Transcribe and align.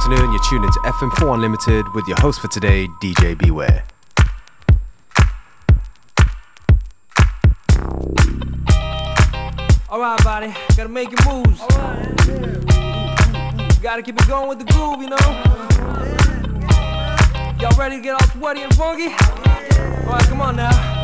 afternoon. 0.00 0.32
You're 0.32 0.42
tuned 0.42 0.64
into 0.64 0.80
FM4 0.80 1.34
Unlimited 1.34 1.86
with 1.94 2.08
your 2.08 2.18
host 2.20 2.40
for 2.40 2.48
today, 2.48 2.88
DJ 3.02 3.36
Beware. 3.36 3.84
Alright, 9.90 10.24
body, 10.24 10.54
gotta 10.76 10.88
make 10.88 11.10
your 11.10 11.34
moves. 11.34 11.60
Gotta 13.82 14.02
keep 14.02 14.18
it 14.18 14.26
going 14.26 14.48
with 14.48 14.58
the 14.58 14.64
groove, 14.72 15.02
you 15.02 15.10
know. 15.10 15.16
Y'all 17.60 17.76
ready 17.78 17.96
to 17.96 18.02
get 18.02 18.14
all 18.14 18.28
sweaty 18.28 18.62
and 18.62 18.74
funky? 18.74 19.08
Alright, 19.08 20.24
come 20.24 20.40
on 20.40 20.56
now. 20.56 20.99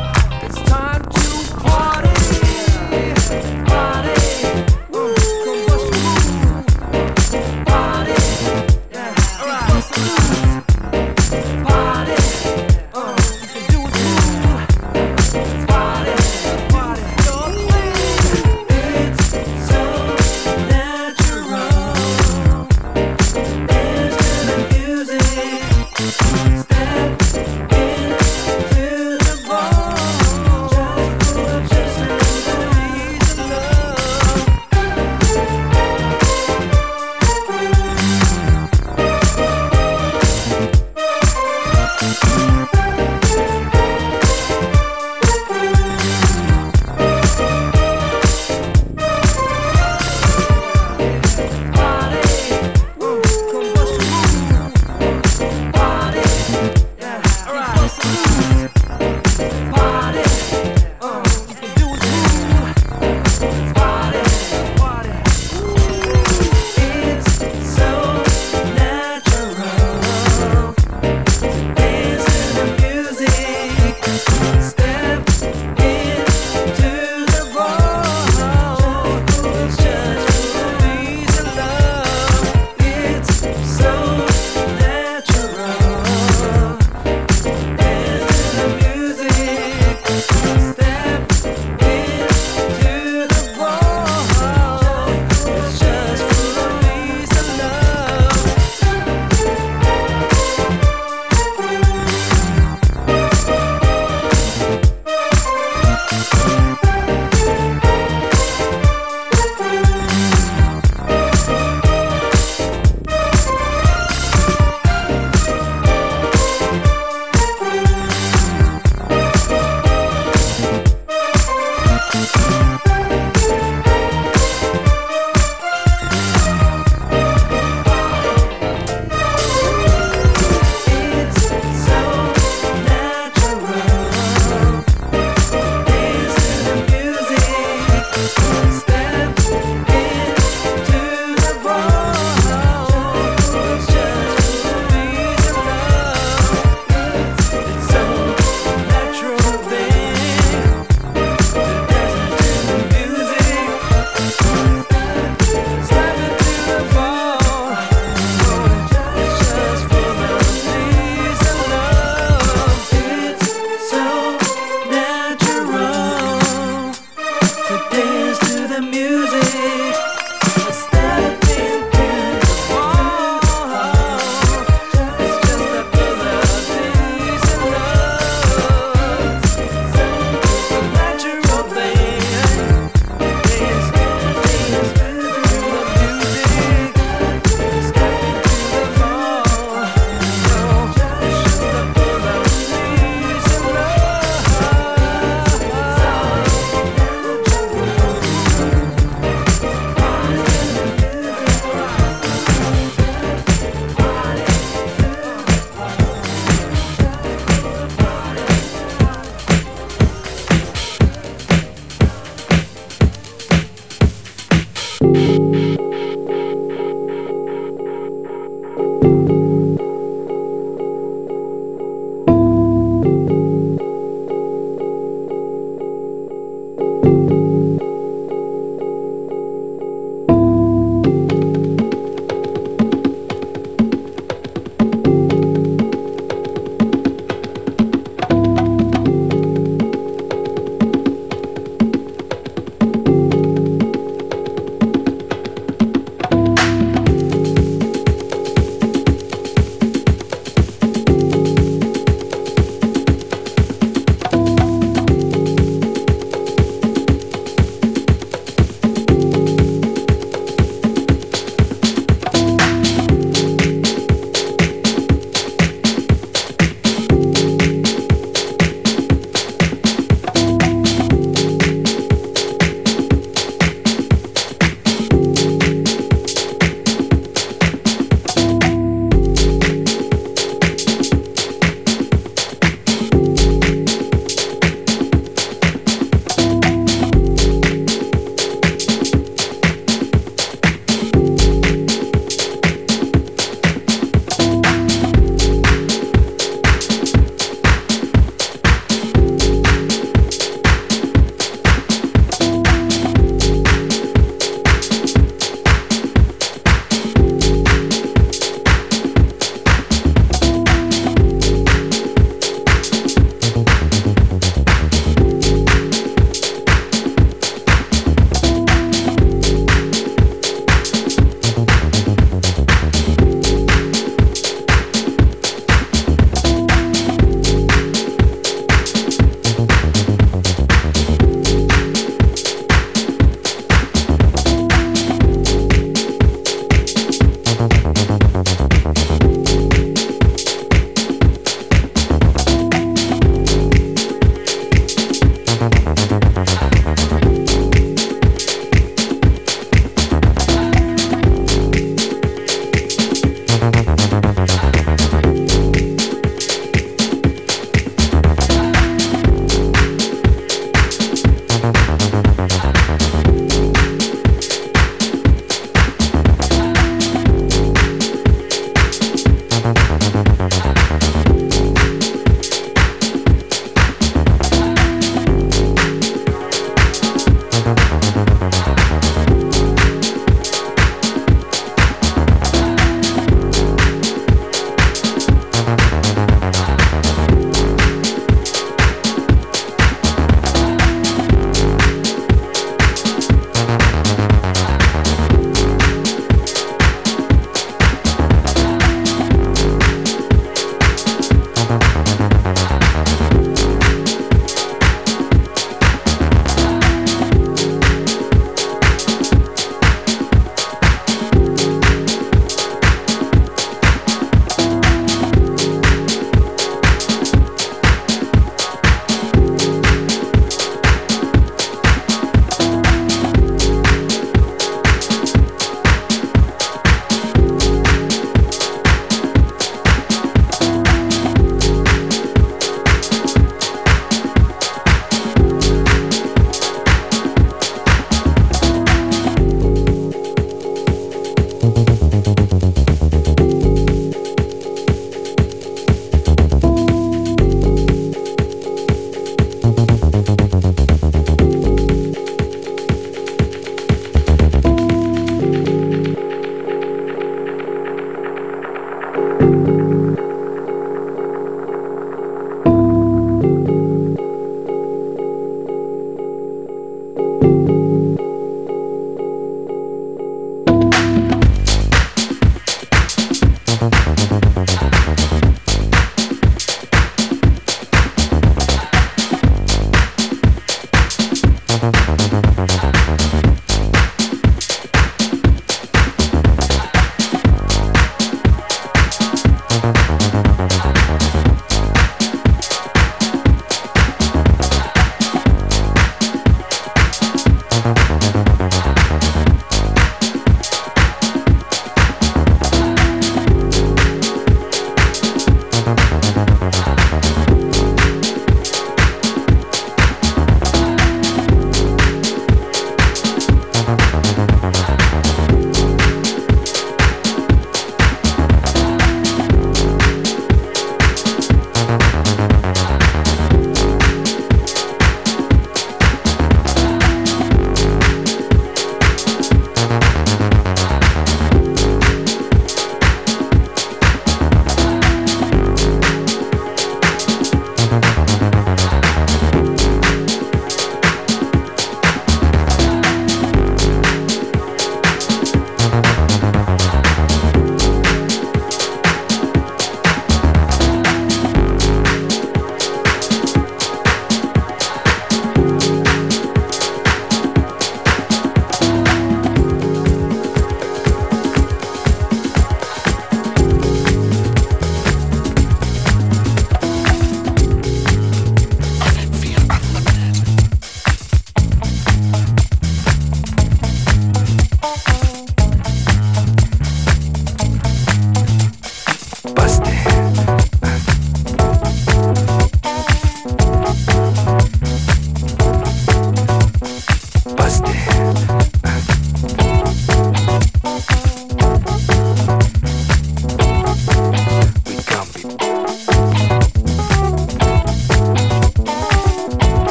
busted. 579.54 580.15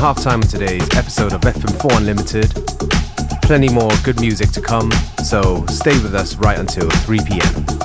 Half 0.00 0.22
time 0.22 0.40
of 0.40 0.48
today's 0.48 0.82
episode 0.96 1.34
of 1.34 1.42
FM4 1.42 1.98
Unlimited. 1.98 2.50
Plenty 3.42 3.68
more 3.68 3.90
good 4.02 4.18
music 4.18 4.50
to 4.52 4.62
come, 4.62 4.90
so 5.22 5.66
stay 5.66 5.92
with 6.02 6.14
us 6.14 6.36
right 6.36 6.58
until 6.58 6.88
3 6.88 7.18
p.m. 7.26 7.79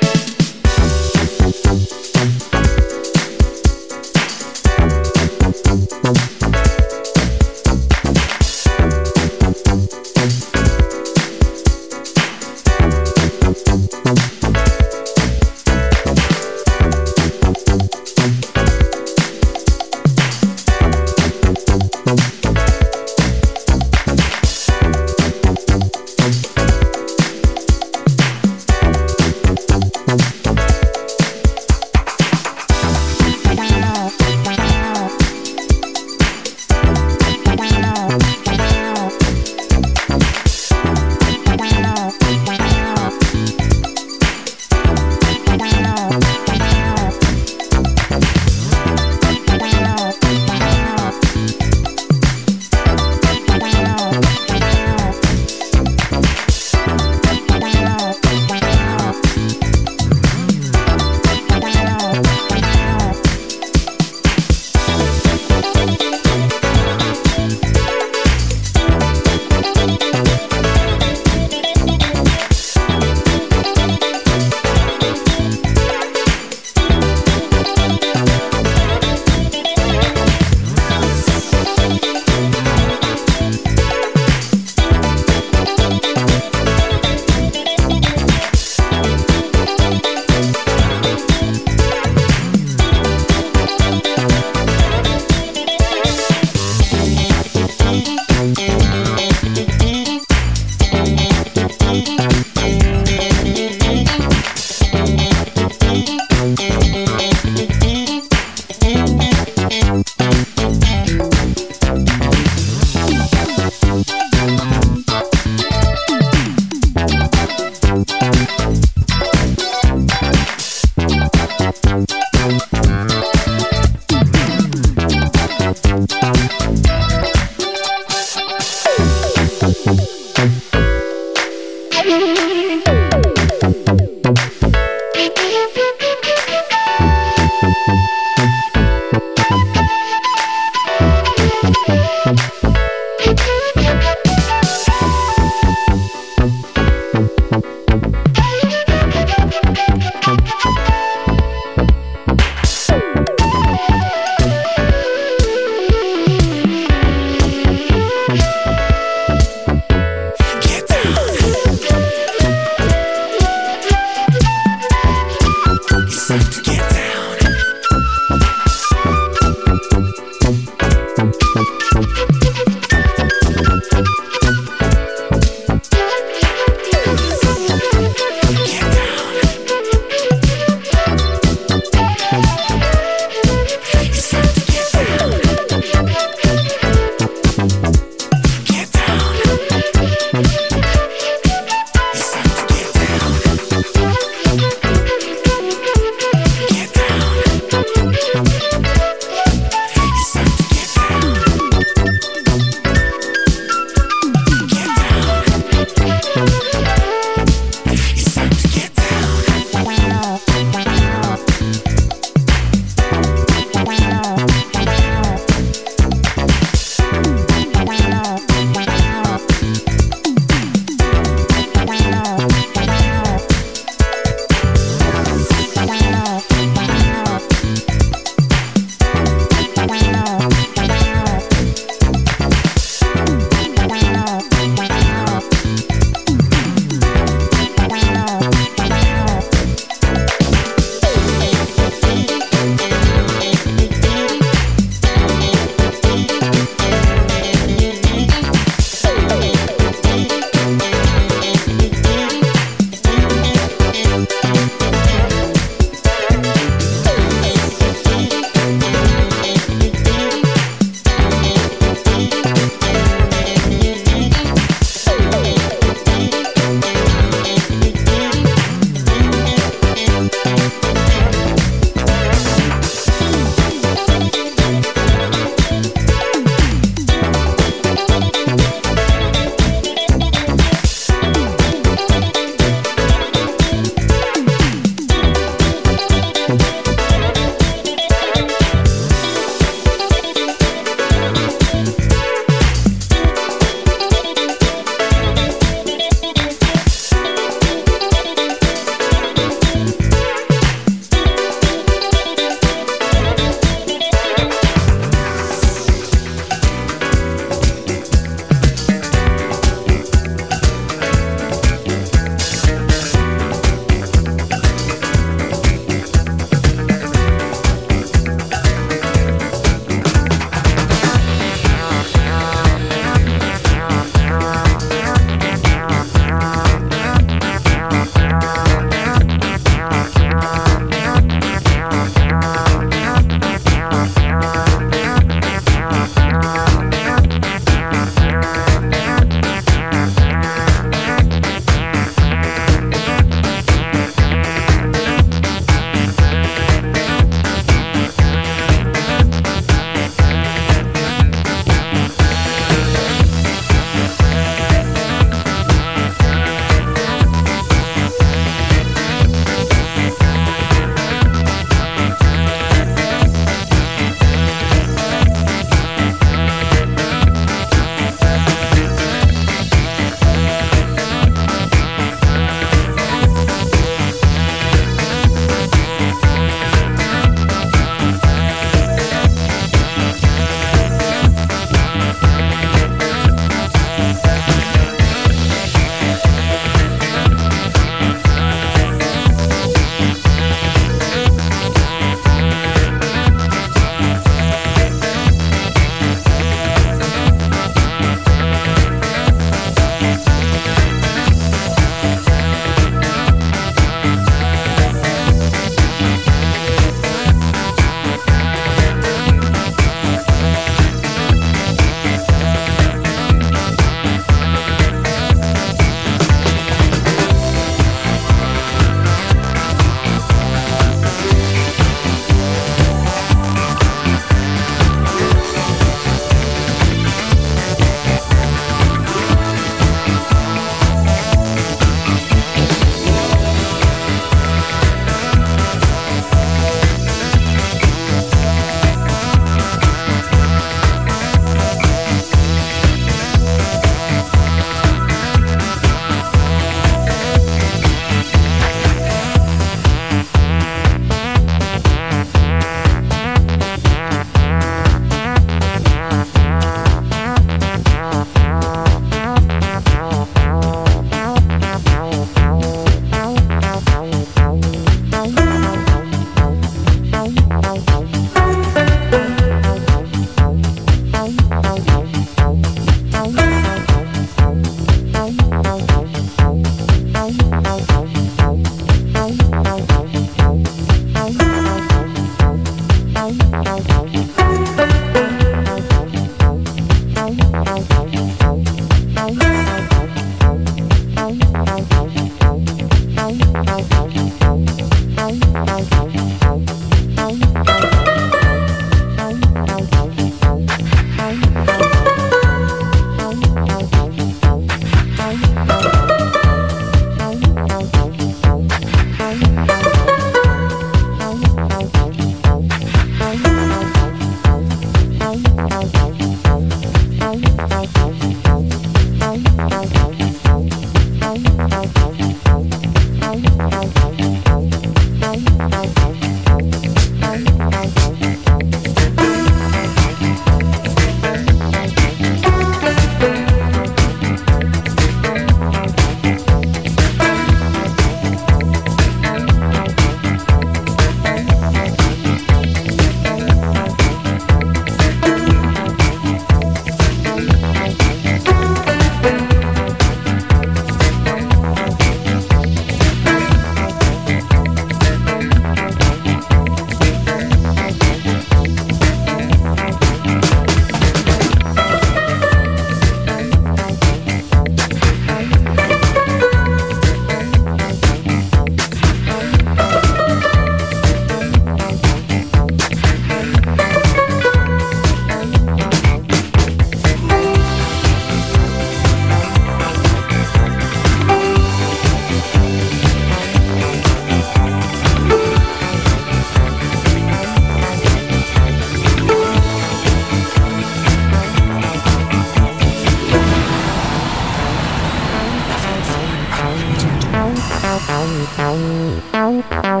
Thank 599.31 600.00